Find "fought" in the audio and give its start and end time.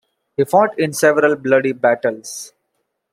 0.45-0.79